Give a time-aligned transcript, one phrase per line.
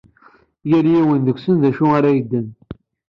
[0.69, 2.47] Yal yiwen deg-sen d acu ara d-yeddem.